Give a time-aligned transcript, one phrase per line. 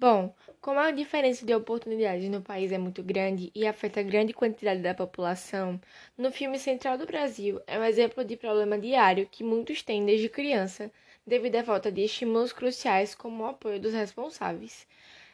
[0.00, 4.80] Bom, como a diferença de oportunidades no país é muito grande e afeta grande quantidade
[4.80, 5.78] da população,
[6.16, 10.30] no filme Central do Brasil é um exemplo de problema diário que muitos têm desde
[10.30, 10.90] criança,
[11.26, 14.86] devido à falta de estímulos cruciais como o apoio dos responsáveis.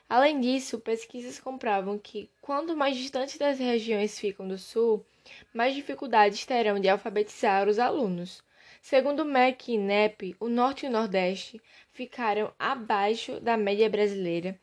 [0.09, 5.07] Além disso, pesquisas comprovam que, quanto mais distantes das regiões ficam do Sul,
[5.55, 8.43] mais dificuldades terão de alfabetizar os alunos.
[8.89, 11.61] Segundo o MEC e INEP, o Norte e o Nordeste
[11.91, 14.57] ficaram abaixo da média brasileira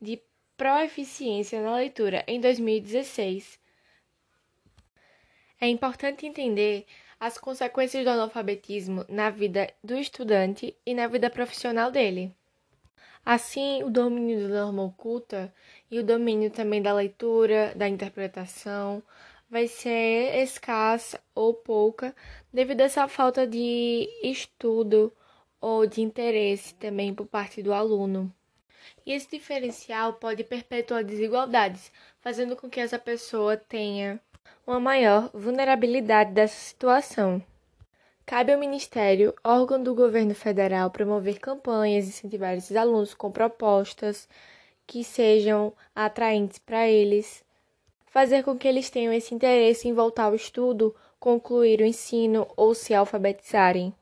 [0.00, 0.22] de
[0.56, 3.58] proeficiência na leitura em 2016.
[5.60, 6.86] É importante entender
[7.18, 12.32] as consequências do analfabetismo na vida do estudante e na vida profissional dele.
[13.26, 15.52] Assim, o domínio da norma oculta
[15.90, 19.02] e o domínio também da leitura, da interpretação,
[19.48, 22.14] vai ser escassa ou pouca
[22.52, 25.12] devido a essa falta de estudo
[25.60, 28.32] ou de interesse também por parte do aluno.
[29.06, 34.20] E esse diferencial pode perpetuar desigualdades, fazendo com que essa pessoa tenha
[34.66, 37.42] uma maior vulnerabilidade dessa situação.
[38.26, 44.26] Cabe ao Ministério, órgão do governo federal, promover campanhas e incentivar esses alunos com propostas
[44.86, 47.43] que sejam atraentes para eles,
[48.14, 52.72] fazer com que eles tenham esse interesse em voltar ao estudo, concluir o ensino ou
[52.72, 53.92] se alfabetizarem,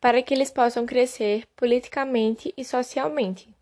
[0.00, 3.55] para que eles possam crescer politicamente e socialmente.